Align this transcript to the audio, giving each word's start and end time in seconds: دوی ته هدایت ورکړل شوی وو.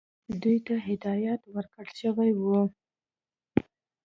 دوی 0.41 0.57
ته 0.65 0.73
هدایت 0.87 1.41
ورکړل 1.55 1.89
شوی 1.99 2.31
وو. 2.41 2.61